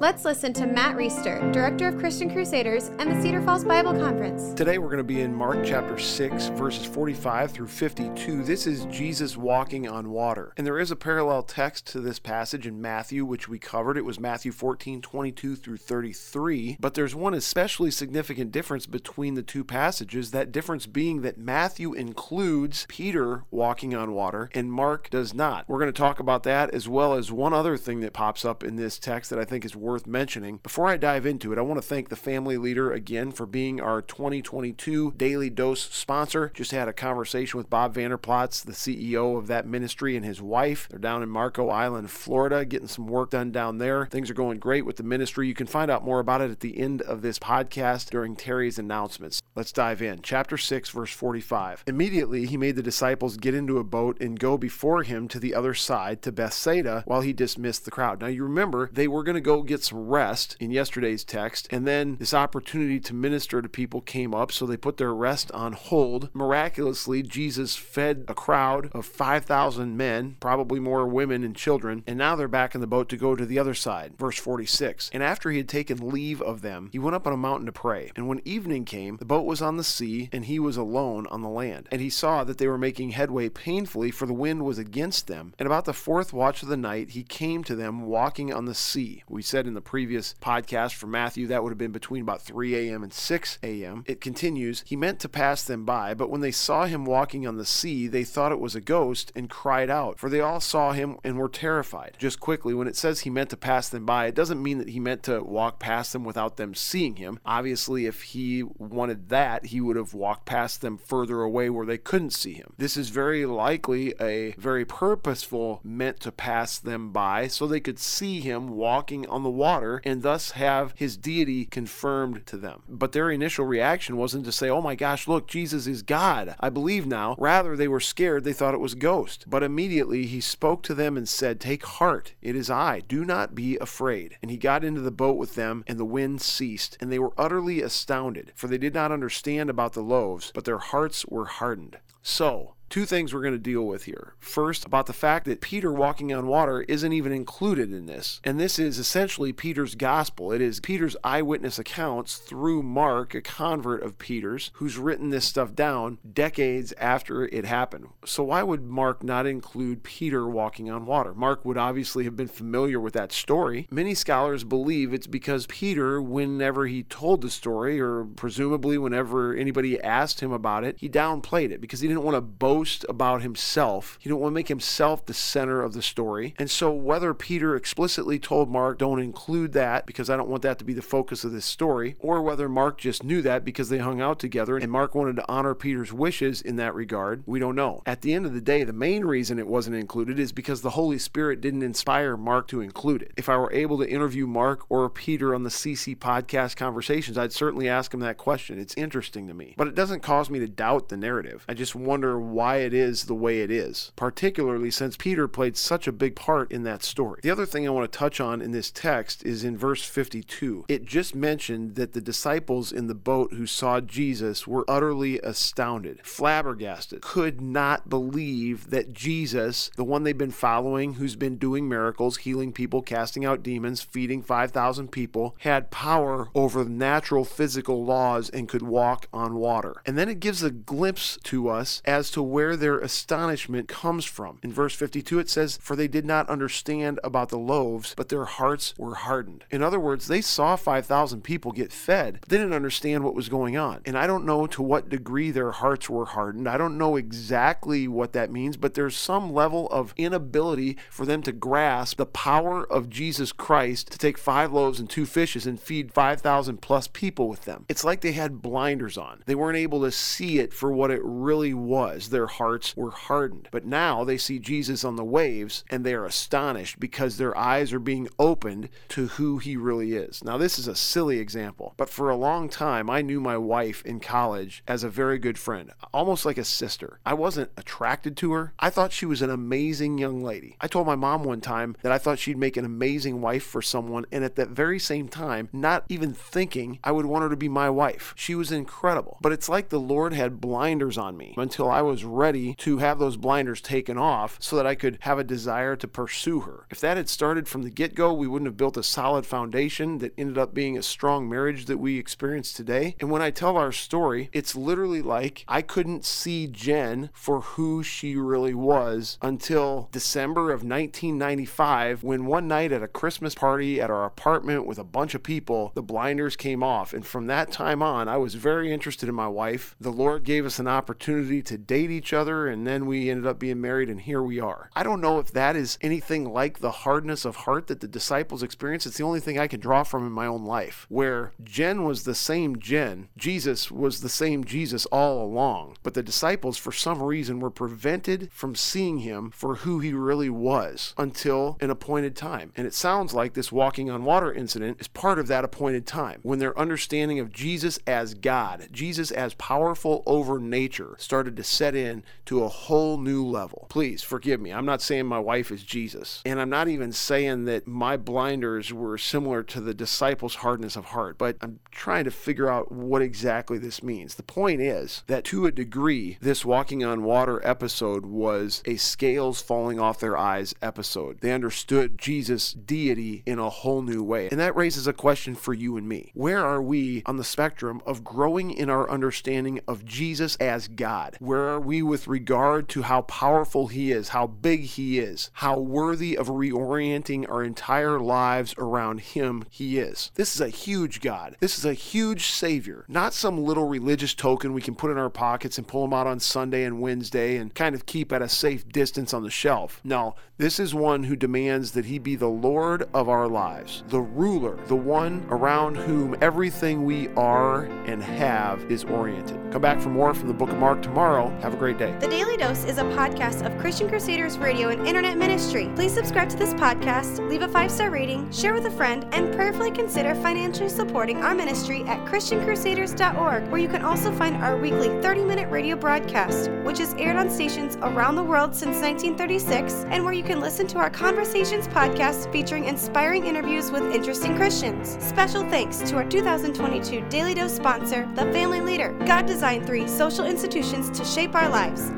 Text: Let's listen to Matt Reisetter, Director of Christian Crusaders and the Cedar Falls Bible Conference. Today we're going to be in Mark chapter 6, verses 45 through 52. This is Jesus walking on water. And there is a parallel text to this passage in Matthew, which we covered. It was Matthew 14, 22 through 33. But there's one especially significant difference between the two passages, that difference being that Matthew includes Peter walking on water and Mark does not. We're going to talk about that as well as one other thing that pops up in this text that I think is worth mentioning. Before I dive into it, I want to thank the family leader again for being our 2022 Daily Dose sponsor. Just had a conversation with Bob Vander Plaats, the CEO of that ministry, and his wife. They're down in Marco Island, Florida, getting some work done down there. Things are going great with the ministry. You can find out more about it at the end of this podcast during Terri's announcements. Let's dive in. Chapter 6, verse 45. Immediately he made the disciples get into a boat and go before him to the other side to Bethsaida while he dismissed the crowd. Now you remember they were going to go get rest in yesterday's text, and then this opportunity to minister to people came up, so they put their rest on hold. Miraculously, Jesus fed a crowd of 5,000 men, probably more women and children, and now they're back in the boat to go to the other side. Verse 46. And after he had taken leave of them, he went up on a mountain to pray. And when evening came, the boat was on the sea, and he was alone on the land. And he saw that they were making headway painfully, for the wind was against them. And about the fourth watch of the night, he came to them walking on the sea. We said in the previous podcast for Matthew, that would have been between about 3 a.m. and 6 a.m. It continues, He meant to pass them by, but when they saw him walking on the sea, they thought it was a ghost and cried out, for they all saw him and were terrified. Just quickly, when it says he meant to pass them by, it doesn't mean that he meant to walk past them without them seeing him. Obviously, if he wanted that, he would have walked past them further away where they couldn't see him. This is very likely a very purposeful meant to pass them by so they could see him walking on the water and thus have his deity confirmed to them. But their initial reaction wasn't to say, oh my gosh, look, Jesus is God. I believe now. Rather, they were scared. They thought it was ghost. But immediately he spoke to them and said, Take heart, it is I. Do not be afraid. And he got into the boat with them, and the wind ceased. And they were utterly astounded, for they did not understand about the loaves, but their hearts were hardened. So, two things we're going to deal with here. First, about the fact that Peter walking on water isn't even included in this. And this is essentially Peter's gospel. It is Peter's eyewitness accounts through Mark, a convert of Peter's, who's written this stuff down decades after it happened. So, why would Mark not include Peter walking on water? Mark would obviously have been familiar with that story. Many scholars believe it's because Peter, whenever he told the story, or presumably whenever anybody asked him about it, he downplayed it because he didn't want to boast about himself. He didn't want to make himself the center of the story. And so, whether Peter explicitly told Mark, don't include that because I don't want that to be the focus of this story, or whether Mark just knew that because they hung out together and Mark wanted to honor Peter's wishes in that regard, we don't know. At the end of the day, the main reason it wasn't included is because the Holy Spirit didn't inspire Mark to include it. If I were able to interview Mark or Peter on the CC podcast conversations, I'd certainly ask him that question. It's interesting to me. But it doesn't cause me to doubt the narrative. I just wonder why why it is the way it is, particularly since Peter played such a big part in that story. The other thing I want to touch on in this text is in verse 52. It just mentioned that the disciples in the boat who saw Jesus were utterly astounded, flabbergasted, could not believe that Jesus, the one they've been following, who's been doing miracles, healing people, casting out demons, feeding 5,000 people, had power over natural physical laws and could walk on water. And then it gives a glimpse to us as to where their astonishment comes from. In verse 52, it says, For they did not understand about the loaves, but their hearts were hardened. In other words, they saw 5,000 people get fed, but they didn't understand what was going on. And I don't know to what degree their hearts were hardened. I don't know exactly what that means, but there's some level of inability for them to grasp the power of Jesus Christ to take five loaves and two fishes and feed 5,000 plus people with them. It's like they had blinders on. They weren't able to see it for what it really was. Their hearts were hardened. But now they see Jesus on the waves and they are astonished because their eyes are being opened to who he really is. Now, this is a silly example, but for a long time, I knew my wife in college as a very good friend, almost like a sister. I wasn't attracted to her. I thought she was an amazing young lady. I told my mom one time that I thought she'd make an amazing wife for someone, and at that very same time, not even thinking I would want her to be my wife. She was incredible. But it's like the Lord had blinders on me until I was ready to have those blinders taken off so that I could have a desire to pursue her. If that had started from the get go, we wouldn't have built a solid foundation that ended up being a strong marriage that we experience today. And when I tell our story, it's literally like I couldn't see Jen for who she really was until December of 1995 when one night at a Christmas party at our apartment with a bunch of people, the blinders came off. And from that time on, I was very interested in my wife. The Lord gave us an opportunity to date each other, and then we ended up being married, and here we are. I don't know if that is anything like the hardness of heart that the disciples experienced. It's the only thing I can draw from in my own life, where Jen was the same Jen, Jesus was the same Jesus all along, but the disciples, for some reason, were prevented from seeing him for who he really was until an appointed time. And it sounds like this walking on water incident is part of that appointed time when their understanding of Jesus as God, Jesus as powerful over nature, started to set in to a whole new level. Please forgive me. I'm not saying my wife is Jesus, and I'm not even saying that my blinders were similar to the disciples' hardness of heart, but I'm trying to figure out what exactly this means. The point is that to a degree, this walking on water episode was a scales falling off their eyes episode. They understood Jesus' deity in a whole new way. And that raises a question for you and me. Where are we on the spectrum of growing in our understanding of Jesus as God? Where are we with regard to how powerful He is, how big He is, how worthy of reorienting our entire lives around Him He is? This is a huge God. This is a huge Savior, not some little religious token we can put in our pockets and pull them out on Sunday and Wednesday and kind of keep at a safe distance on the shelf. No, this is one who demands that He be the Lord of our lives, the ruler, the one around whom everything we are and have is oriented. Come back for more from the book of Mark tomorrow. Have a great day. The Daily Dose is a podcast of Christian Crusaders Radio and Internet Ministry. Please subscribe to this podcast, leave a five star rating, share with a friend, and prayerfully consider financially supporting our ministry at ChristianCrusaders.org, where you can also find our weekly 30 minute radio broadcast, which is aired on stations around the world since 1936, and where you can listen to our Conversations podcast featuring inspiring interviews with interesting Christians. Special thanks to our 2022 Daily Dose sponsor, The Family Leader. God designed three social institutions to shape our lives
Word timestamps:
Let's 0.00 0.24
listen 0.24 0.52
to 0.52 0.64
Matt 0.64 0.94
Reisetter, 0.96 1.52
Director 1.52 1.88
of 1.88 1.98
Christian 1.98 2.30
Crusaders 2.30 2.92
and 3.00 3.10
the 3.10 3.20
Cedar 3.20 3.42
Falls 3.42 3.64
Bible 3.64 3.94
Conference. 3.94 4.54
Today 4.54 4.78
we're 4.78 4.90
going 4.90 4.98
to 4.98 5.02
be 5.02 5.22
in 5.22 5.34
Mark 5.34 5.64
chapter 5.64 5.98
6, 5.98 6.50
verses 6.50 6.86
45 6.86 7.50
through 7.50 7.66
52. 7.66 8.44
This 8.44 8.68
is 8.68 8.84
Jesus 8.84 9.36
walking 9.36 9.88
on 9.88 10.10
water. 10.10 10.52
And 10.56 10.64
there 10.64 10.78
is 10.78 10.92
a 10.92 10.96
parallel 10.96 11.42
text 11.42 11.88
to 11.88 12.00
this 12.00 12.20
passage 12.20 12.64
in 12.64 12.80
Matthew, 12.80 13.24
which 13.24 13.48
we 13.48 13.58
covered. 13.58 13.98
It 13.98 14.04
was 14.04 14.20
Matthew 14.20 14.52
14, 14.52 15.02
22 15.02 15.56
through 15.56 15.78
33. 15.78 16.76
But 16.78 16.94
there's 16.94 17.16
one 17.16 17.34
especially 17.34 17.90
significant 17.90 18.52
difference 18.52 18.86
between 18.86 19.34
the 19.34 19.42
two 19.42 19.64
passages, 19.64 20.30
that 20.30 20.52
difference 20.52 20.86
being 20.86 21.22
that 21.22 21.38
Matthew 21.38 21.92
includes 21.92 22.86
Peter 22.88 23.42
walking 23.50 23.96
on 23.96 24.12
water 24.12 24.48
and 24.54 24.70
Mark 24.70 25.10
does 25.10 25.34
not. 25.34 25.68
We're 25.68 25.80
going 25.80 25.92
to 25.92 25.98
talk 26.00 26.20
about 26.20 26.44
that 26.44 26.72
as 26.72 26.88
well 26.88 27.14
as 27.14 27.32
one 27.32 27.52
other 27.52 27.76
thing 27.76 27.98
that 28.02 28.12
pops 28.12 28.44
up 28.44 28.62
in 28.62 28.76
this 28.76 29.00
text 29.00 29.30
that 29.30 29.40
I 29.40 29.44
think 29.44 29.64
is 29.64 29.74
worth 29.74 29.87
mentioning. 30.06 30.58
Before 30.62 30.86
I 30.86 30.96
dive 30.96 31.26
into 31.26 31.52
it, 31.52 31.58
I 31.58 31.62
want 31.62 31.80
to 31.80 31.86
thank 31.86 32.08
the 32.08 32.16
family 32.16 32.56
leader 32.56 32.92
again 32.92 33.32
for 33.32 33.46
being 33.46 33.80
our 33.80 34.02
2022 34.02 35.14
Daily 35.16 35.50
Dose 35.50 35.88
sponsor. 35.90 36.50
Just 36.54 36.70
had 36.70 36.88
a 36.88 36.92
conversation 36.92 37.58
with 37.58 37.70
Bob 37.70 37.94
Vander 37.94 38.18
Plaats, 38.18 38.62
the 38.62 38.72
CEO 38.72 39.38
of 39.38 39.46
that 39.46 39.66
ministry, 39.66 40.16
and 40.16 40.24
his 40.24 40.42
wife. 40.42 40.88
They're 40.90 40.98
down 40.98 41.22
in 41.22 41.28
Marco 41.28 41.68
Island, 41.68 42.10
Florida, 42.10 42.64
getting 42.64 42.88
some 42.88 43.06
work 43.06 43.30
done 43.30 43.52
down 43.52 43.78
there. 43.78 44.06
Things 44.06 44.30
are 44.30 44.34
going 44.34 44.58
great 44.58 44.84
with 44.84 44.96
the 44.96 45.02
ministry. 45.02 45.48
You 45.48 45.54
can 45.54 45.66
find 45.66 45.90
out 45.90 46.04
more 46.04 46.20
about 46.20 46.40
it 46.40 46.50
at 46.50 46.60
the 46.60 46.78
end 46.78 47.02
of 47.02 47.22
this 47.22 47.38
podcast 47.38 48.10
during 48.10 48.36
Terri's 48.36 48.78
announcements. 48.78 49.40
Let's 49.54 49.72
dive 49.72 50.02
in. 50.02 50.20
Chapter 50.22 50.56
6, 50.56 50.90
verse 50.90 51.12
45. 51.12 51.84
Immediately 51.86 52.46
he 52.46 52.56
made 52.56 52.76
the 52.76 52.82
disciples 52.82 53.36
get 53.36 53.54
into 53.54 53.78
a 53.78 53.84
boat 53.84 54.20
and 54.20 54.38
go 54.38 54.56
before 54.56 55.02
him 55.02 55.28
to 55.28 55.40
the 55.40 55.54
other 55.54 55.74
side 55.74 56.22
to 56.22 56.32
Bethsaida 56.32 57.02
while 57.06 57.20
he 57.20 57.32
dismissed 57.32 57.84
the 57.84 57.90
crowd. 57.90 58.20
Now 58.20 58.26
you 58.26 58.42
remember 58.42 58.88
they 58.92 59.08
were 59.08 59.22
going 59.22 59.34
to 59.34 59.40
go 59.40 59.62
get 59.62 59.77
rest 59.92 60.56
in 60.60 60.70
yesterday's 60.70 61.24
text, 61.24 61.68
and 61.70 61.86
then 61.86 62.16
this 62.16 62.34
opportunity 62.34 63.00
to 63.00 63.14
minister 63.14 63.62
to 63.62 63.68
people 63.68 64.00
came 64.00 64.34
up, 64.34 64.52
so 64.52 64.66
they 64.66 64.76
put 64.76 64.96
their 64.96 65.14
rest 65.14 65.50
on 65.52 65.72
hold. 65.72 66.30
Miraculously, 66.34 67.22
Jesus 67.22 67.76
fed 67.76 68.24
a 68.28 68.34
crowd 68.34 68.90
of 68.92 69.06
5,000 69.06 69.96
men, 69.96 70.36
probably 70.40 70.80
more 70.80 71.06
women 71.06 71.44
and 71.44 71.54
children, 71.54 72.02
and 72.06 72.18
now 72.18 72.36
they're 72.36 72.48
back 72.48 72.74
in 72.74 72.80
the 72.80 72.86
boat 72.86 73.08
to 73.08 73.16
go 73.16 73.36
to 73.36 73.46
the 73.46 73.58
other 73.58 73.74
side. 73.74 74.16
Verse 74.18 74.38
46. 74.38 75.10
And 75.12 75.22
after 75.22 75.50
he 75.50 75.58
had 75.58 75.68
taken 75.68 76.10
leave 76.10 76.42
of 76.42 76.62
them, 76.62 76.88
he 76.92 76.98
went 76.98 77.14
up 77.16 77.26
on 77.26 77.32
a 77.32 77.36
mountain 77.36 77.66
to 77.66 77.72
pray. 77.72 78.10
And 78.16 78.28
when 78.28 78.42
evening 78.44 78.84
came, 78.84 79.16
the 79.16 79.24
boat 79.24 79.46
was 79.46 79.62
on 79.62 79.76
the 79.76 79.84
sea, 79.84 80.28
and 80.32 80.44
he 80.44 80.58
was 80.58 80.76
alone 80.76 81.26
on 81.28 81.42
the 81.42 81.48
land. 81.48 81.88
And 81.90 82.00
he 82.00 82.10
saw 82.10 82.44
that 82.44 82.58
they 82.58 82.66
were 82.66 82.78
making 82.78 83.10
headway 83.10 83.48
painfully, 83.48 84.10
for 84.10 84.26
the 84.26 84.32
wind 84.32 84.64
was 84.64 84.78
against 84.78 85.26
them. 85.26 85.54
And 85.58 85.66
about 85.66 85.84
the 85.84 85.92
fourth 85.92 86.32
watch 86.32 86.62
of 86.62 86.68
the 86.68 86.76
night, 86.76 87.10
he 87.10 87.22
came 87.22 87.62
to 87.64 87.76
them 87.76 88.06
walking 88.06 88.52
on 88.52 88.64
the 88.64 88.74
sea. 88.74 89.22
We 89.28 89.42
said 89.42 89.66
in 89.68 89.74
the 89.74 89.80
previous 89.80 90.34
podcast 90.40 90.94
for 90.94 91.06
Matthew, 91.06 91.46
that 91.46 91.62
would 91.62 91.70
have 91.70 91.78
been 91.78 91.92
between 91.92 92.22
about 92.22 92.42
3 92.42 92.74
a.m. 92.74 93.02
and 93.02 93.12
6 93.12 93.58
a.m. 93.62 94.02
It 94.06 94.20
continues, 94.20 94.82
He 94.86 94.96
meant 94.96 95.20
to 95.20 95.28
pass 95.28 95.62
them 95.62 95.84
by, 95.84 96.14
but 96.14 96.30
when 96.30 96.40
they 96.40 96.50
saw 96.50 96.86
him 96.86 97.04
walking 97.04 97.46
on 97.46 97.56
the 97.56 97.64
sea, 97.64 98.08
they 98.08 98.24
thought 98.24 98.52
it 98.52 98.60
was 98.60 98.74
a 98.74 98.80
ghost 98.80 99.30
and 99.36 99.48
cried 99.48 99.90
out, 99.90 100.18
for 100.18 100.28
they 100.28 100.40
all 100.40 100.60
saw 100.60 100.92
him 100.92 101.18
and 101.22 101.38
were 101.38 101.48
terrified. 101.48 102.16
Just 102.18 102.40
quickly, 102.40 102.74
when 102.74 102.88
it 102.88 102.96
says 102.96 103.20
he 103.20 103.30
meant 103.30 103.50
to 103.50 103.56
pass 103.56 103.88
them 103.88 104.04
by, 104.04 104.26
it 104.26 104.34
doesn't 104.34 104.62
mean 104.62 104.78
that 104.78 104.88
he 104.88 105.00
meant 105.00 105.22
to 105.24 105.42
walk 105.42 105.78
past 105.78 106.12
them 106.12 106.24
without 106.24 106.56
them 106.56 106.74
seeing 106.74 107.16
him. 107.16 107.38
Obviously, 107.44 108.06
if 108.06 108.22
he 108.22 108.62
wanted 108.62 109.28
that, 109.28 109.66
he 109.66 109.80
would 109.80 109.96
have 109.96 110.14
walked 110.14 110.46
past 110.46 110.80
them 110.80 110.96
further 110.96 111.42
away 111.42 111.68
where 111.70 111.86
they 111.86 111.98
couldn't 111.98 112.30
see 112.30 112.54
him. 112.54 112.72
This 112.78 112.96
is 112.96 113.10
very 113.10 113.44
likely 113.46 114.14
a 114.20 114.52
very 114.52 114.84
purposeful 114.84 115.80
meant 115.84 116.20
to 116.20 116.32
pass 116.32 116.78
them 116.78 117.12
by 117.12 117.46
so 117.46 117.66
they 117.66 117.80
could 117.80 117.98
see 117.98 118.40
him 118.40 118.68
walking 118.68 119.26
on 119.28 119.42
the 119.42 119.50
water 119.58 120.00
and 120.04 120.22
thus 120.22 120.52
have 120.52 120.94
his 120.96 121.16
deity 121.16 121.66
confirmed 121.66 122.46
to 122.46 122.56
them. 122.56 122.82
But 122.88 123.12
their 123.12 123.30
initial 123.30 123.66
reaction 123.66 124.16
wasn't 124.16 124.44
to 124.46 124.52
say, 124.52 124.70
oh 124.70 124.80
my 124.80 124.94
gosh, 124.94 125.28
look, 125.28 125.48
Jesus 125.48 125.86
is 125.86 126.02
God. 126.02 126.54
I 126.60 126.70
believe 126.70 127.06
now. 127.06 127.34
Rather, 127.38 127.76
they 127.76 127.88
were 127.88 128.00
scared. 128.00 128.44
They 128.44 128.52
thought 128.52 128.74
it 128.74 128.80
was 128.80 128.94
ghost. 128.94 129.44
But 129.46 129.62
immediately 129.62 130.26
he 130.26 130.40
spoke 130.40 130.82
to 130.84 130.94
them 130.94 131.16
and 131.16 131.28
said, 131.28 131.60
Take 131.60 131.84
heart, 131.84 132.34
it 132.40 132.56
is 132.56 132.70
I. 132.70 133.00
Do 133.00 133.24
not 133.24 133.54
be 133.54 133.76
afraid. 133.78 134.36
And 134.40 134.50
he 134.50 134.56
got 134.56 134.84
into 134.84 135.00
the 135.00 135.10
boat 135.10 135.36
with 135.36 135.54
them, 135.54 135.84
and 135.86 135.98
the 135.98 136.04
wind 136.04 136.40
ceased. 136.40 136.96
And 137.00 137.10
they 137.10 137.18
were 137.18 137.32
utterly 137.36 137.82
astounded, 137.82 138.52
for 138.54 138.68
they 138.68 138.78
did 138.78 138.94
not 138.94 139.12
understand 139.12 139.68
about 139.68 139.92
the 139.92 140.02
loaves, 140.02 140.52
but 140.54 140.64
their 140.64 140.78
hearts 140.78 141.26
were 141.26 141.46
hardened. 141.46 141.98
So, 142.22 142.74
two 142.88 143.04
things 143.04 143.32
we're 143.32 143.42
going 143.42 143.54
to 143.54 143.58
deal 143.58 143.86
with 143.86 144.04
here. 144.04 144.34
First, 144.38 144.84
about 144.84 145.06
the 145.06 145.12
fact 145.12 145.44
that 145.46 145.60
Peter 145.60 145.92
walking 145.92 146.32
on 146.32 146.46
water 146.46 146.82
isn't 146.82 147.12
even 147.12 147.32
included 147.32 147.92
in 147.92 148.06
this. 148.06 148.40
And 148.44 148.58
this 148.58 148.78
is 148.78 148.98
essentially 148.98 149.52
Peter's 149.52 149.94
gospel. 149.94 150.52
It 150.52 150.60
is 150.60 150.80
Peter's 150.80 151.16
eyewitness 151.22 151.78
accounts 151.78 152.36
through 152.36 152.82
Mark, 152.82 153.34
a 153.34 153.40
convert 153.40 154.02
of 154.02 154.18
Peter's, 154.18 154.70
who's 154.74 154.98
written 154.98 155.30
this 155.30 155.44
stuff 155.44 155.74
down 155.74 156.18
decades 156.32 156.92
after 156.98 157.46
it 157.46 157.64
happened. 157.64 158.08
So, 158.24 158.44
why 158.44 158.62
would 158.62 158.82
Mark 158.82 159.22
not 159.22 159.46
include 159.46 160.02
Peter 160.02 160.48
walking 160.48 160.90
on 160.90 161.06
water? 161.06 161.34
Mark 161.34 161.64
would 161.64 161.78
obviously 161.78 162.24
have 162.24 162.36
been 162.36 162.48
familiar 162.48 163.00
with 163.00 163.14
that 163.14 163.32
story. 163.32 163.86
Many 163.90 164.14
scholars 164.14 164.64
believe 164.64 165.12
it's 165.12 165.26
because 165.26 165.66
Peter, 165.66 166.20
whenever 166.22 166.86
he 166.86 167.02
told 167.02 167.42
the 167.42 167.50
story, 167.50 168.00
or 168.00 168.24
presumably 168.24 168.98
whenever 168.98 169.54
anybody 169.54 170.00
asked 170.00 170.40
him 170.40 170.52
about 170.52 170.84
it, 170.84 170.96
he 170.98 171.08
downplayed 171.08 171.70
it 171.70 171.80
because 171.80 172.00
he 172.00 172.08
didn't 172.08 172.22
want 172.22 172.36
to 172.36 172.40
boast 172.40 172.77
about 173.08 173.42
himself. 173.42 174.18
He 174.20 174.28
didn't 174.28 174.40
want 174.40 174.52
to 174.52 174.54
make 174.54 174.68
himself 174.68 175.24
the 175.26 175.34
center 175.34 175.82
of 175.82 175.94
the 175.94 176.02
story. 176.02 176.54
And 176.58 176.70
so, 176.70 176.92
whether 176.92 177.34
Peter 177.34 177.76
explicitly 177.76 178.38
told 178.38 178.70
Mark, 178.70 178.98
don't 178.98 179.20
include 179.20 179.72
that 179.72 180.06
because 180.06 180.30
I 180.30 180.36
don't 180.36 180.48
want 180.48 180.62
that 180.62 180.78
to 180.78 180.84
be 180.84 180.92
the 180.92 181.02
focus 181.02 181.44
of 181.44 181.52
this 181.52 181.64
story, 181.64 182.16
or 182.18 182.42
whether 182.42 182.68
Mark 182.68 182.98
just 182.98 183.24
knew 183.24 183.42
that 183.42 183.64
because 183.64 183.88
they 183.88 183.98
hung 183.98 184.20
out 184.20 184.38
together 184.38 184.76
and 184.76 184.90
Mark 184.90 185.14
wanted 185.14 185.36
to 185.36 185.44
honor 185.48 185.74
Peter's 185.74 186.12
wishes 186.12 186.60
in 186.62 186.76
that 186.76 186.94
regard, 186.94 187.42
we 187.46 187.58
don't 187.58 187.76
know. 187.76 188.02
At 188.06 188.22
the 188.22 188.34
end 188.34 188.46
of 188.46 188.54
the 188.54 188.60
day, 188.60 188.84
the 188.84 188.92
main 188.92 189.24
reason 189.24 189.58
it 189.58 189.66
wasn't 189.66 189.96
included 189.96 190.38
is 190.38 190.52
because 190.52 190.82
the 190.82 190.90
Holy 190.90 191.18
Spirit 191.18 191.60
didn't 191.60 191.82
inspire 191.82 192.36
Mark 192.36 192.68
to 192.68 192.80
include 192.80 193.22
it. 193.22 193.32
If 193.36 193.48
I 193.48 193.56
were 193.56 193.72
able 193.72 193.98
to 193.98 194.08
interview 194.08 194.46
Mark 194.46 194.84
or 194.88 195.08
Peter 195.08 195.54
on 195.54 195.62
the 195.62 195.70
CC 195.70 196.16
podcast 196.16 196.76
conversations, 196.76 197.38
I'd 197.38 197.52
certainly 197.52 197.88
ask 197.88 198.12
him 198.12 198.20
that 198.20 198.38
question. 198.38 198.78
It's 198.78 198.94
interesting 198.94 199.48
to 199.48 199.54
me. 199.54 199.74
But 199.76 199.88
it 199.88 199.94
doesn't 199.94 200.22
cause 200.22 200.50
me 200.50 200.58
to 200.58 200.68
doubt 200.68 201.08
the 201.08 201.16
narrative. 201.16 201.64
I 201.68 201.74
just 201.74 201.94
wonder 201.94 202.38
why 202.38 202.67
why 202.68 202.76
it 202.76 202.92
is 202.92 203.24
the 203.24 203.34
way 203.34 203.60
it 203.60 203.70
is, 203.70 204.12
particularly 204.14 204.90
since 204.90 205.16
Peter 205.16 205.48
played 205.48 205.74
such 205.74 206.06
a 206.06 206.12
big 206.12 206.36
part 206.36 206.70
in 206.70 206.82
that 206.82 207.02
story. 207.02 207.40
The 207.42 207.50
other 207.50 207.64
thing 207.64 207.86
I 207.86 207.90
want 207.90 208.12
to 208.12 208.18
touch 208.18 208.42
on 208.42 208.60
in 208.60 208.72
this 208.72 208.90
text 208.90 209.42
is 209.42 209.64
in 209.64 209.74
verse 209.74 210.04
52. 210.04 210.84
It 210.86 211.06
just 211.06 211.34
mentioned 211.34 211.94
that 211.94 212.12
the 212.12 212.20
disciples 212.20 212.92
in 212.92 213.06
the 213.06 213.14
boat 213.14 213.54
who 213.54 213.64
saw 213.64 214.02
Jesus 214.02 214.66
were 214.66 214.84
utterly 214.86 215.38
astounded, 215.38 216.20
flabbergasted, 216.26 217.22
could 217.22 217.62
not 217.62 218.10
believe 218.10 218.90
that 218.90 219.14
Jesus, 219.14 219.90
the 219.96 220.04
one 220.04 220.24
they've 220.24 220.36
been 220.36 220.50
following, 220.50 221.14
who's 221.14 221.36
been 221.36 221.56
doing 221.56 221.88
miracles, 221.88 222.36
healing 222.36 222.74
people, 222.74 223.00
casting 223.00 223.46
out 223.46 223.62
demons, 223.62 224.02
feeding 224.02 224.42
5,000 224.42 225.10
people, 225.10 225.56
had 225.60 225.90
power 225.90 226.50
over 226.54 226.84
natural 226.84 227.46
physical 227.46 228.04
laws 228.04 228.50
and 228.50 228.68
could 228.68 228.82
walk 228.82 229.26
on 229.32 229.54
water. 229.54 230.02
And 230.04 230.18
then 230.18 230.28
it 230.28 230.40
gives 230.40 230.62
a 230.62 230.70
glimpse 230.70 231.38
to 231.44 231.70
us 231.70 232.02
as 232.04 232.30
to 232.32 232.42
where 232.58 232.74
their 232.74 232.98
astonishment 232.98 233.86
comes 233.86 234.24
from. 234.24 234.58
In 234.64 234.72
verse 234.72 234.92
52, 234.92 235.38
it 235.38 235.48
says, 235.48 235.78
For 235.80 235.94
they 235.94 236.08
did 236.08 236.24
not 236.24 236.48
understand 236.48 237.20
about 237.22 237.50
the 237.50 237.56
loaves, 237.56 238.14
but 238.16 238.30
their 238.30 238.46
hearts 238.46 238.94
were 238.98 239.14
hardened. 239.14 239.62
In 239.70 239.80
other 239.80 240.00
words, 240.00 240.26
they 240.26 240.40
saw 240.40 240.74
5,000 240.74 241.42
people 241.42 241.70
get 241.70 241.92
fed, 241.92 242.38
but 242.40 242.48
they 242.48 242.56
didn't 242.56 242.72
understand 242.72 243.22
what 243.22 243.36
was 243.36 243.48
going 243.48 243.76
on. 243.76 244.00
And 244.04 244.18
I 244.18 244.26
don't 244.26 244.44
know 244.44 244.66
to 244.66 244.82
what 244.82 245.08
degree 245.08 245.52
their 245.52 245.70
hearts 245.70 246.10
were 246.10 246.24
hardened. 246.24 246.68
I 246.68 246.76
don't 246.76 246.98
know 246.98 247.14
exactly 247.14 248.08
what 248.08 248.32
that 248.32 248.50
means, 248.50 248.76
but 248.76 248.94
there's 248.94 249.14
some 249.14 249.52
level 249.54 249.88
of 249.90 250.12
inability 250.16 250.96
for 251.10 251.26
them 251.26 251.42
to 251.42 251.52
grasp 251.52 252.16
the 252.16 252.26
power 252.26 252.84
of 252.84 253.08
Jesus 253.08 253.52
Christ 253.52 254.10
to 254.10 254.18
take 254.18 254.36
five 254.36 254.72
loaves 254.72 254.98
and 254.98 255.08
two 255.08 255.26
fishes 255.26 255.64
and 255.64 255.78
feed 255.78 256.12
5,000 256.12 256.82
plus 256.82 257.06
people 257.06 257.46
with 257.46 257.66
them. 257.66 257.84
It's 257.88 258.02
like 258.02 258.20
they 258.20 258.32
had 258.32 258.62
blinders 258.62 259.16
on. 259.16 259.44
They 259.46 259.54
weren't 259.54 259.78
able 259.78 260.00
to 260.00 260.10
see 260.10 260.58
it 260.58 260.74
for 260.74 260.90
what 260.90 261.12
it 261.12 261.20
really 261.22 261.72
was. 261.72 262.30
Their 262.30 262.47
hearts 262.48 262.96
were 262.96 263.10
hardened. 263.10 263.68
But 263.70 263.84
now 263.84 264.24
they 264.24 264.36
see 264.36 264.58
Jesus 264.58 265.04
on 265.04 265.16
the 265.16 265.24
waves 265.24 265.84
and 265.90 266.04
they 266.04 266.14
are 266.14 266.24
astonished 266.24 266.98
because 267.00 267.36
their 267.36 267.56
eyes 267.56 267.92
are 267.92 267.98
being 267.98 268.28
opened 268.38 268.88
to 269.10 269.28
who 269.28 269.58
he 269.58 269.76
really 269.76 270.14
is. 270.14 270.42
Now, 270.42 270.58
this 270.58 270.78
is 270.78 270.88
a 270.88 270.96
silly 270.96 271.38
example, 271.38 271.94
but 271.96 272.10
for 272.10 272.30
a 272.30 272.36
long 272.36 272.68
time, 272.68 273.08
I 273.08 273.22
knew 273.22 273.40
my 273.40 273.56
wife 273.56 274.02
in 274.04 274.20
college 274.20 274.82
as 274.88 275.04
a 275.04 275.10
very 275.10 275.38
good 275.38 275.58
friend, 275.58 275.92
almost 276.12 276.44
like 276.44 276.58
a 276.58 276.64
sister. 276.64 277.20
I 277.24 277.34
wasn't 277.34 277.70
attracted 277.76 278.36
to 278.38 278.52
her. 278.52 278.72
I 278.78 278.90
thought 278.90 279.12
she 279.12 279.26
was 279.26 279.42
an 279.42 279.50
amazing 279.50 280.18
young 280.18 280.42
lady. 280.42 280.76
I 280.80 280.88
told 280.88 281.06
my 281.06 281.16
mom 281.16 281.44
one 281.44 281.60
time 281.60 281.96
that 282.02 282.12
I 282.12 282.18
thought 282.18 282.38
she'd 282.38 282.58
make 282.58 282.76
an 282.76 282.84
amazing 282.84 283.40
wife 283.40 283.64
for 283.64 283.82
someone, 283.82 284.26
and 284.32 284.44
at 284.44 284.56
that 284.56 284.70
very 284.70 284.98
same 284.98 285.28
time, 285.28 285.68
not 285.72 286.04
even 286.08 286.32
thinking 286.32 286.98
I 287.04 287.12
would 287.12 287.26
want 287.26 287.42
her 287.42 287.50
to 287.50 287.56
be 287.56 287.68
my 287.68 287.90
wife. 287.90 288.34
She 288.36 288.54
was 288.54 288.72
incredible. 288.72 289.38
But 289.40 289.52
it's 289.52 289.68
like 289.68 289.88
the 289.88 290.00
Lord 290.00 290.32
had 290.32 290.60
blinders 290.60 291.18
on 291.18 291.36
me 291.36 291.54
until 291.56 291.90
I 291.90 292.02
was 292.02 292.24
ready 292.38 292.74
to 292.74 292.98
have 292.98 293.18
those 293.18 293.36
blinders 293.36 293.80
taken 293.80 294.16
off 294.16 294.56
so 294.60 294.76
that 294.76 294.86
I 294.86 294.94
could 294.94 295.18
have 295.22 295.38
a 295.38 295.44
desire 295.44 295.96
to 295.96 296.08
pursue 296.08 296.60
her. 296.60 296.86
If 296.90 297.00
that 297.00 297.16
had 297.16 297.28
started 297.28 297.68
from 297.68 297.82
the 297.82 297.90
get 297.90 298.14
go, 298.14 298.32
we 298.32 298.46
wouldn't 298.46 298.68
have 298.68 298.76
built 298.76 298.96
a 298.96 299.02
solid 299.02 299.44
foundation 299.44 300.18
that 300.18 300.32
ended 300.38 300.56
up 300.56 300.72
being 300.72 300.96
a 300.96 301.02
strong 301.02 301.48
marriage 301.48 301.86
that 301.86 301.98
we 301.98 302.18
experience 302.18 302.72
today. 302.72 303.16
And 303.20 303.30
when 303.30 303.42
I 303.42 303.50
tell 303.50 303.76
our 303.76 303.92
story, 303.92 304.48
it's 304.52 304.76
literally 304.76 305.22
like 305.22 305.64
I 305.68 305.82
couldn't 305.82 306.24
see 306.24 306.66
Jen 306.66 307.30
for 307.32 307.60
who 307.60 308.02
she 308.02 308.36
really 308.36 308.74
was 308.74 309.38
until 309.42 310.08
December 310.12 310.70
of 310.70 310.84
1995 310.84 312.22
when 312.22 312.46
one 312.46 312.68
night 312.68 312.92
at 312.92 313.02
a 313.02 313.08
Christmas 313.08 313.54
party 313.54 314.00
at 314.00 314.10
our 314.10 314.24
apartment 314.24 314.86
with 314.86 314.98
a 314.98 315.04
bunch 315.04 315.34
of 315.34 315.42
people, 315.42 315.92
the 315.94 316.02
blinders 316.02 316.56
came 316.56 316.82
off. 316.82 317.12
And 317.12 317.26
from 317.26 317.46
that 317.48 317.72
time 317.72 318.02
on, 318.02 318.28
I 318.28 318.36
was 318.36 318.54
very 318.54 318.92
interested 318.92 319.28
in 319.28 319.34
my 319.34 319.48
wife. 319.48 319.96
The 320.00 320.12
Lord 320.12 320.44
gave 320.44 320.64
us 320.64 320.78
an 320.78 320.88
opportunity 320.88 321.62
to 321.62 321.78
date 321.78 322.10
each 322.10 322.27
other, 322.32 322.66
and 322.66 322.86
then 322.86 323.06
we 323.06 323.30
ended 323.30 323.46
up 323.46 323.58
being 323.58 323.80
married, 323.80 324.08
and 324.08 324.20
here 324.20 324.42
we 324.42 324.60
are. 324.60 324.90
I 324.94 325.02
don't 325.02 325.20
know 325.20 325.38
if 325.38 325.52
that 325.52 325.76
is 325.76 325.98
anything 326.00 326.52
like 326.52 326.78
the 326.78 326.90
hardness 326.90 327.44
of 327.44 327.56
heart 327.56 327.86
that 327.88 328.00
the 328.00 328.08
disciples 328.08 328.62
experienced. 328.62 329.06
It's 329.06 329.18
the 329.18 329.24
only 329.24 329.40
thing 329.40 329.58
I 329.58 329.66
can 329.66 329.80
draw 329.80 330.02
from 330.02 330.26
in 330.26 330.32
my 330.32 330.46
own 330.46 330.64
life, 330.64 331.06
where 331.08 331.52
Jen 331.62 332.04
was 332.04 332.24
the 332.24 332.34
same 332.34 332.78
Jen, 332.78 333.28
Jesus 333.36 333.90
was 333.90 334.20
the 334.20 334.28
same 334.28 334.64
Jesus 334.64 335.06
all 335.06 335.44
along, 335.44 335.96
but 336.02 336.14
the 336.14 336.22
disciples, 336.22 336.78
for 336.78 336.92
some 336.92 337.22
reason, 337.22 337.60
were 337.60 337.70
prevented 337.70 338.50
from 338.52 338.74
seeing 338.74 339.18
him 339.18 339.50
for 339.50 339.76
who 339.76 340.00
he 340.00 340.12
really 340.12 340.50
was 340.50 341.14
until 341.16 341.76
an 341.80 341.90
appointed 341.90 342.36
time. 342.36 342.72
And 342.76 342.86
it 342.86 342.94
sounds 342.94 343.34
like 343.34 343.54
this 343.54 343.72
walking 343.72 344.10
on 344.10 344.24
water 344.24 344.52
incident 344.52 345.00
is 345.00 345.08
part 345.08 345.38
of 345.38 345.46
that 345.48 345.64
appointed 345.64 346.06
time 346.06 346.40
when 346.42 346.58
their 346.58 346.78
understanding 346.78 347.38
of 347.38 347.52
Jesus 347.52 347.98
as 348.06 348.34
God, 348.34 348.88
Jesus 348.90 349.30
as 349.30 349.54
powerful 349.54 350.22
over 350.26 350.58
nature, 350.58 351.14
started 351.18 351.56
to 351.56 351.64
set 351.64 351.94
in 351.94 352.07
to 352.46 352.64
a 352.64 352.68
whole 352.68 353.18
new 353.18 353.44
level. 353.44 353.86
Please 353.88 354.22
forgive 354.22 354.60
me. 354.60 354.72
I'm 354.72 354.86
not 354.86 355.02
saying 355.02 355.26
my 355.26 355.38
wife 355.38 355.70
is 355.70 355.82
Jesus, 355.82 356.42
and 356.44 356.60
I'm 356.60 356.70
not 356.70 356.88
even 356.88 357.12
saying 357.12 357.64
that 357.66 357.86
my 357.86 358.16
blinders 358.16 358.92
were 358.92 359.18
similar 359.18 359.62
to 359.64 359.80
the 359.80 359.94
disciples' 359.94 360.56
hardness 360.56 360.96
of 360.96 361.06
heart, 361.06 361.38
but 361.38 361.56
I'm 361.60 361.80
trying 361.90 362.24
to 362.24 362.30
figure 362.30 362.70
out 362.70 362.92
what 362.92 363.22
exactly 363.22 363.78
this 363.78 364.02
means. 364.02 364.34
The 364.34 364.42
point 364.42 364.80
is 364.80 365.22
that 365.26 365.44
to 365.44 365.66
a 365.66 365.72
degree, 365.72 366.38
this 366.40 366.64
walking 366.64 367.04
on 367.04 367.22
water 367.22 367.60
episode 367.66 368.26
was 368.26 368.82
a 368.86 368.96
scales 368.96 369.60
falling 369.60 369.98
off 369.98 370.20
their 370.20 370.36
eyes 370.36 370.74
episode. 370.82 371.40
They 371.40 371.52
understood 371.52 372.18
Jesus' 372.18 372.72
deity 372.72 373.42
in 373.46 373.58
a 373.58 373.70
whole 373.70 374.02
new 374.02 374.22
way. 374.22 374.48
And 374.50 374.60
that 374.60 374.76
raises 374.76 375.06
a 375.06 375.12
question 375.12 375.54
for 375.54 375.74
you 375.74 375.96
and 375.96 376.08
me. 376.08 376.32
Where 376.34 376.64
are 376.64 376.82
we 376.82 377.22
on 377.26 377.36
the 377.36 377.44
spectrum 377.44 378.00
of 378.06 378.24
growing 378.24 378.70
in 378.70 378.90
our 378.90 379.08
understanding 379.10 379.80
of 379.88 380.04
Jesus 380.04 380.56
as 380.56 380.88
God? 380.88 381.36
Where 381.40 381.68
are 381.68 381.80
we 381.80 381.97
with 382.02 382.28
regard 382.28 382.88
to 382.90 383.02
how 383.02 383.22
powerful 383.22 383.88
He 383.88 384.12
is, 384.12 384.30
how 384.30 384.46
big 384.46 384.80
He 384.82 385.18
is, 385.18 385.50
how 385.54 385.78
worthy 385.78 386.36
of 386.36 386.48
reorienting 386.48 387.48
our 387.50 387.62
entire 387.62 388.18
lives 388.18 388.74
around 388.78 389.20
Him 389.20 389.64
He 389.70 389.98
is? 389.98 390.30
This 390.34 390.54
is 390.54 390.60
a 390.60 390.68
huge 390.68 391.20
God. 391.20 391.56
This 391.60 391.78
is 391.78 391.84
a 391.84 391.94
huge 391.94 392.46
Savior, 392.46 393.04
not 393.08 393.34
some 393.34 393.64
little 393.64 393.86
religious 393.86 394.34
token 394.34 394.72
we 394.72 394.82
can 394.82 394.94
put 394.94 395.10
in 395.10 395.18
our 395.18 395.30
pockets 395.30 395.78
and 395.78 395.86
pull 395.86 396.02
them 396.02 396.12
out 396.12 396.26
on 396.26 396.40
Sunday 396.40 396.84
and 396.84 397.00
Wednesday 397.00 397.56
and 397.56 397.74
kind 397.74 397.94
of 397.94 398.06
keep 398.06 398.32
at 398.32 398.42
a 398.42 398.48
safe 398.48 398.88
distance 398.88 399.32
on 399.32 399.42
the 399.42 399.50
shelf. 399.50 400.00
No, 400.04 400.34
this 400.58 400.80
is 400.80 400.94
one 400.94 401.22
who 401.24 401.36
demands 401.36 401.92
that 401.92 402.04
He 402.04 402.18
be 402.18 402.36
the 402.36 402.48
Lord 402.48 403.08
of 403.14 403.28
our 403.28 403.46
lives, 403.46 404.02
the 404.08 404.20
ruler, 404.20 404.76
the 404.86 404.96
one 404.96 405.46
around 405.50 405.96
whom 405.96 406.36
everything 406.40 407.04
we 407.04 407.28
are 407.28 407.84
and 408.06 408.22
have 408.22 408.84
is 408.90 409.04
oriented. 409.04 409.72
Come 409.72 409.80
back 409.80 410.00
for 410.00 410.08
more 410.08 410.34
from 410.34 410.48
the 410.48 410.54
book 410.54 410.70
of 410.70 410.78
Mark 410.78 411.00
tomorrow. 411.00 411.48
Have 411.60 411.74
a 411.74 411.76
great 411.76 411.87
day. 411.94 412.14
The 412.20 412.28
Daily 412.28 412.56
Dose 412.56 412.84
is 412.84 412.98
a 412.98 413.04
podcast 413.04 413.64
of 413.64 413.78
Christian 413.78 414.08
Crusaders 414.08 414.58
Radio 414.58 414.88
and 414.88 415.06
Internet 415.06 415.38
Ministry. 415.38 415.90
Please 415.94 416.12
subscribe 416.12 416.48
to 416.50 416.56
this 416.56 416.74
podcast, 416.74 417.46
leave 417.48 417.62
a 417.62 417.68
five 417.68 417.90
star 417.90 418.10
rating, 418.10 418.50
share 418.50 418.74
with 418.74 418.86
a 418.86 418.90
friend, 418.90 419.26
and 419.32 419.54
prayerfully 419.54 419.90
consider 419.90 420.34
financially 420.34 420.88
supporting 420.88 421.38
our 421.38 421.54
ministry 421.54 422.02
at 422.04 422.18
ChristianCrusaders.org, 422.26 423.68
where 423.68 423.80
you 423.80 423.88
can 423.88 424.02
also 424.02 424.32
find 424.32 424.56
our 424.56 424.76
weekly 424.76 425.08
30 425.22 425.44
minute 425.44 425.70
radio 425.70 425.96
broadcast, 425.96 426.70
which 426.84 427.00
is 427.00 427.14
aired 427.14 427.36
on 427.36 427.48
stations 427.48 427.96
around 428.02 428.34
the 428.34 428.42
world 428.42 428.74
since 428.74 429.00
1936, 429.00 430.04
and 430.08 430.24
where 430.24 430.34
you 430.34 430.42
can 430.42 430.60
listen 430.60 430.86
to 430.88 430.98
our 430.98 431.10
Conversations 431.10 431.88
podcast 431.88 432.50
featuring 432.52 432.84
inspiring 432.84 433.46
interviews 433.46 433.90
with 433.90 434.14
interesting 434.14 434.56
Christians. 434.56 435.16
Special 435.20 435.62
thanks 435.70 435.98
to 435.98 436.16
our 436.16 436.24
2022 436.24 437.28
Daily 437.28 437.54
Dose 437.54 437.74
sponsor, 437.74 438.28
The 438.34 438.50
Family 438.52 438.80
Leader. 438.80 439.12
God 439.26 439.46
designed 439.46 439.86
three 439.86 440.06
social 440.06 440.44
institutions 440.44 441.10
to 441.18 441.24
shape 441.24 441.54
our 441.54 441.68
lives 441.78 442.17